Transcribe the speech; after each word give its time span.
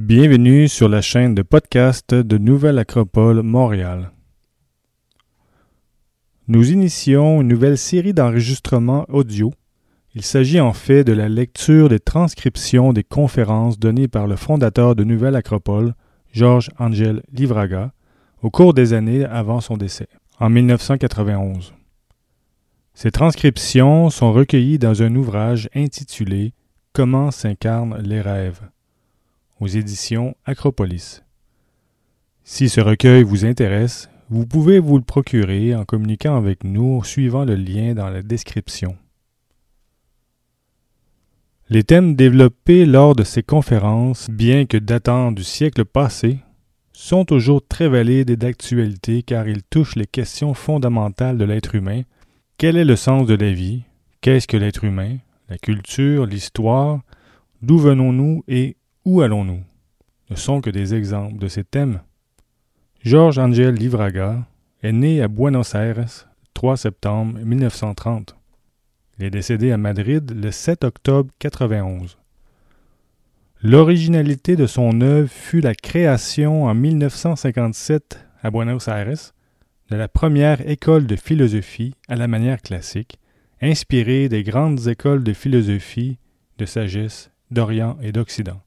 Bienvenue 0.00 0.68
sur 0.68 0.88
la 0.88 1.02
chaîne 1.02 1.34
de 1.34 1.42
podcast 1.42 2.14
de 2.14 2.38
Nouvelle 2.38 2.78
Acropole 2.78 3.42
Montréal. 3.42 4.12
Nous 6.46 6.70
initions 6.70 7.42
une 7.42 7.48
nouvelle 7.48 7.76
série 7.76 8.14
d'enregistrements 8.14 9.06
audio. 9.08 9.52
Il 10.14 10.22
s'agit 10.22 10.60
en 10.60 10.72
fait 10.72 11.02
de 11.02 11.12
la 11.12 11.28
lecture 11.28 11.88
des 11.88 11.98
transcriptions 11.98 12.92
des 12.92 13.02
conférences 13.02 13.80
données 13.80 14.06
par 14.06 14.28
le 14.28 14.36
fondateur 14.36 14.94
de 14.94 15.02
Nouvelle 15.02 15.34
Acropole, 15.34 15.94
Georges 16.32 16.70
Angel 16.78 17.22
Livraga, 17.32 17.92
au 18.40 18.50
cours 18.50 18.74
des 18.74 18.92
années 18.92 19.24
avant 19.24 19.60
son 19.60 19.76
décès, 19.76 20.08
en 20.38 20.48
1991. 20.48 21.74
Ces 22.94 23.10
transcriptions 23.10 24.10
sont 24.10 24.32
recueillies 24.32 24.78
dans 24.78 25.02
un 25.02 25.14
ouvrage 25.16 25.68
intitulé 25.74 26.52
Comment 26.92 27.32
s'incarnent 27.32 28.00
les 28.00 28.20
rêves 28.20 28.62
aux 29.60 29.66
éditions 29.66 30.36
Acropolis. 30.44 31.22
Si 32.44 32.68
ce 32.68 32.80
recueil 32.80 33.22
vous 33.22 33.44
intéresse, 33.44 34.08
vous 34.30 34.46
pouvez 34.46 34.78
vous 34.78 34.96
le 34.96 35.04
procurer 35.04 35.74
en 35.74 35.84
communiquant 35.84 36.36
avec 36.36 36.64
nous 36.64 37.02
suivant 37.04 37.44
le 37.44 37.54
lien 37.54 37.94
dans 37.94 38.08
la 38.08 38.22
description. 38.22 38.96
Les 41.70 41.84
thèmes 41.84 42.14
développés 42.14 42.86
lors 42.86 43.14
de 43.14 43.24
ces 43.24 43.42
conférences, 43.42 44.28
bien 44.30 44.64
que 44.64 44.78
datant 44.78 45.32
du 45.32 45.44
siècle 45.44 45.84
passé, 45.84 46.38
sont 46.94 47.26
toujours 47.26 47.60
très 47.66 47.88
valides 47.88 48.30
et 48.30 48.36
d'actualité 48.36 49.22
car 49.22 49.46
ils 49.46 49.62
touchent 49.62 49.96
les 49.96 50.06
questions 50.06 50.54
fondamentales 50.54 51.36
de 51.36 51.44
l'être 51.44 51.74
humain. 51.74 52.02
Quel 52.56 52.78
est 52.78 52.86
le 52.86 52.96
sens 52.96 53.26
de 53.26 53.34
la 53.34 53.52
vie? 53.52 53.82
Qu'est-ce 54.22 54.48
que 54.48 54.56
l'être 54.56 54.84
humain? 54.84 55.18
La 55.50 55.58
culture, 55.58 56.24
l'histoire? 56.24 57.02
D'où 57.60 57.78
venons-nous 57.78 58.44
et 58.48 58.77
où 59.04 59.22
allons-nous? 59.22 59.62
Ne 60.30 60.36
sont 60.36 60.60
que 60.60 60.70
des 60.70 60.94
exemples 60.94 61.38
de 61.38 61.48
ces 61.48 61.64
thèmes. 61.64 62.00
Georges 63.02 63.38
Angel 63.38 63.74
Livraga 63.74 64.46
est 64.82 64.92
né 64.92 65.22
à 65.22 65.28
Buenos 65.28 65.74
Aires 65.74 65.98
le 65.98 66.04
3 66.54 66.76
septembre 66.76 67.38
1930. 67.38 68.36
Il 69.18 69.24
est 69.24 69.30
décédé 69.30 69.72
à 69.72 69.76
Madrid 69.76 70.30
le 70.30 70.50
7 70.50 70.84
octobre 70.84 71.30
91. 71.38 72.18
L'originalité 73.62 74.54
de 74.54 74.66
son 74.66 75.00
œuvre 75.00 75.28
fut 75.28 75.60
la 75.60 75.74
création 75.74 76.64
en 76.64 76.74
1957 76.74 78.24
à 78.42 78.50
Buenos 78.50 78.86
Aires 78.86 79.32
de 79.90 79.96
la 79.96 80.06
première 80.06 80.68
école 80.68 81.06
de 81.06 81.16
philosophie 81.16 81.94
à 82.08 82.14
la 82.14 82.28
manière 82.28 82.62
classique, 82.62 83.18
inspirée 83.60 84.28
des 84.28 84.44
grandes 84.44 84.86
écoles 84.86 85.24
de 85.24 85.32
philosophie, 85.32 86.18
de 86.58 86.66
sagesse 86.66 87.30
d'Orient 87.50 87.96
et 88.02 88.12
d'Occident. 88.12 88.60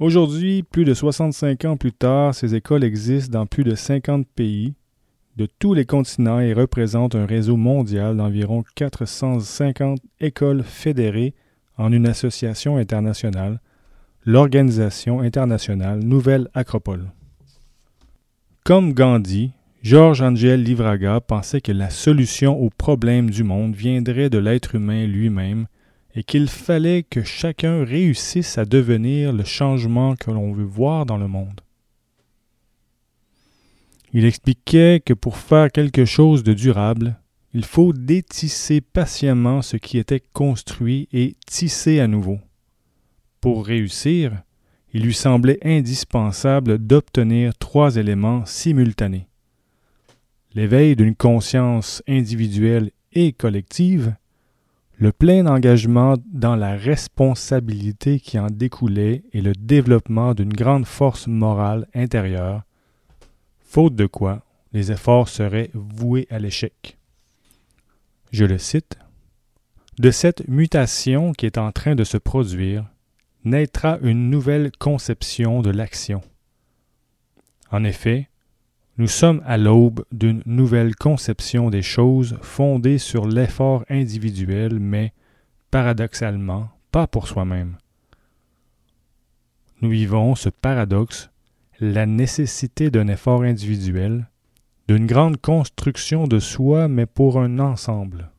Aujourd'hui, 0.00 0.64
plus 0.64 0.84
de 0.84 0.92
65 0.92 1.64
ans 1.66 1.76
plus 1.76 1.92
tard, 1.92 2.34
ces 2.34 2.56
écoles 2.56 2.82
existent 2.82 3.38
dans 3.38 3.46
plus 3.46 3.62
de 3.62 3.76
50 3.76 4.26
pays 4.26 4.74
de 5.36 5.46
tous 5.60 5.72
les 5.72 5.84
continents 5.84 6.40
et 6.40 6.52
représentent 6.52 7.14
un 7.14 7.26
réseau 7.26 7.56
mondial 7.56 8.16
d'environ 8.16 8.64
450 8.74 10.00
écoles 10.20 10.64
fédérées 10.64 11.34
en 11.76 11.92
une 11.92 12.08
association 12.08 12.76
internationale, 12.76 13.60
l'Organisation 14.24 15.20
internationale 15.20 16.00
Nouvelle 16.00 16.48
Acropole. 16.54 17.12
Comme 18.64 18.94
Gandhi, 18.94 19.52
Georges 19.82 20.22
Angel 20.22 20.62
Livraga 20.62 21.20
pensait 21.20 21.60
que 21.60 21.72
la 21.72 21.90
solution 21.90 22.60
aux 22.60 22.70
problèmes 22.70 23.30
du 23.30 23.44
monde 23.44 23.76
viendrait 23.76 24.30
de 24.30 24.38
l'être 24.38 24.74
humain 24.74 25.06
lui-même 25.06 25.66
et 26.14 26.22
qu'il 26.22 26.48
fallait 26.48 27.02
que 27.02 27.22
chacun 27.22 27.84
réussisse 27.84 28.58
à 28.58 28.64
devenir 28.64 29.32
le 29.32 29.44
changement 29.44 30.14
que 30.14 30.30
l'on 30.30 30.52
veut 30.52 30.64
voir 30.64 31.06
dans 31.06 31.18
le 31.18 31.28
monde. 31.28 31.60
Il 34.12 34.24
expliquait 34.24 35.02
que 35.04 35.12
pour 35.12 35.36
faire 35.36 35.72
quelque 35.72 36.04
chose 36.04 36.44
de 36.44 36.52
durable, 36.52 37.18
il 37.52 37.64
faut 37.64 37.92
détisser 37.92 38.80
patiemment 38.80 39.60
ce 39.60 39.76
qui 39.76 39.98
était 39.98 40.22
construit 40.32 41.08
et 41.12 41.36
tisser 41.46 41.98
à 41.98 42.06
nouveau. 42.06 42.38
Pour 43.40 43.66
réussir, 43.66 44.42
il 44.92 45.02
lui 45.02 45.14
semblait 45.14 45.58
indispensable 45.64 46.78
d'obtenir 46.78 47.56
trois 47.58 47.96
éléments 47.96 48.46
simultanés. 48.46 49.26
L'éveil 50.54 50.94
d'une 50.94 51.16
conscience 51.16 52.00
individuelle 52.06 52.92
et 53.12 53.32
collective, 53.32 54.14
le 54.96 55.12
plein 55.12 55.46
engagement 55.46 56.14
dans 56.26 56.56
la 56.56 56.76
responsabilité 56.76 58.20
qui 58.20 58.38
en 58.38 58.46
découlait 58.46 59.24
et 59.32 59.40
le 59.40 59.52
développement 59.52 60.34
d'une 60.34 60.52
grande 60.52 60.86
force 60.86 61.26
morale 61.26 61.88
intérieure, 61.94 62.62
faute 63.60 63.96
de 63.96 64.06
quoi 64.06 64.42
les 64.72 64.92
efforts 64.92 65.28
seraient 65.28 65.70
voués 65.74 66.26
à 66.30 66.38
l'échec. 66.38 66.98
Je 68.30 68.44
le 68.44 68.58
cite. 68.58 68.98
De 69.98 70.10
cette 70.10 70.48
mutation 70.48 71.32
qui 71.32 71.46
est 71.46 71.58
en 71.58 71.70
train 71.70 71.94
de 71.94 72.04
se 72.04 72.16
produire, 72.16 72.84
naîtra 73.44 73.98
une 74.02 74.30
nouvelle 74.30 74.72
conception 74.78 75.62
de 75.62 75.70
l'action. 75.70 76.22
En 77.70 77.84
effet, 77.84 78.28
nous 78.96 79.08
sommes 79.08 79.42
à 79.44 79.56
l'aube 79.56 80.04
d'une 80.12 80.42
nouvelle 80.46 80.94
conception 80.94 81.68
des 81.68 81.82
choses 81.82 82.38
fondée 82.42 82.98
sur 82.98 83.26
l'effort 83.26 83.84
individuel, 83.88 84.78
mais, 84.78 85.12
paradoxalement, 85.70 86.68
pas 86.92 87.08
pour 87.08 87.26
soi-même. 87.26 87.76
Nous 89.80 89.90
vivons 89.90 90.36
ce 90.36 90.48
paradoxe, 90.48 91.30
la 91.80 92.06
nécessité 92.06 92.90
d'un 92.90 93.08
effort 93.08 93.42
individuel, 93.42 94.28
d'une 94.86 95.06
grande 95.06 95.40
construction 95.40 96.28
de 96.28 96.38
soi, 96.38 96.86
mais 96.86 97.06
pour 97.06 97.40
un 97.40 97.58
ensemble. 97.58 98.30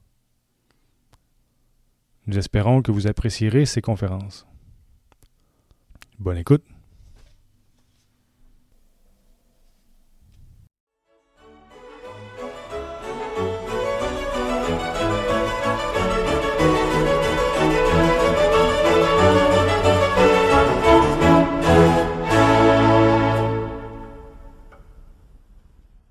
Nous 2.28 2.38
espérons 2.38 2.82
que 2.82 2.92
vous 2.92 3.08
apprécierez 3.08 3.66
ces 3.66 3.82
conférences. 3.82 4.48
Bonne 6.18 6.38
écoute. 6.38 6.64